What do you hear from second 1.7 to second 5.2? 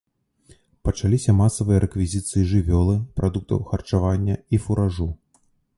рэквізіцыі жывёлы, прадуктаў харчавання і фуражу.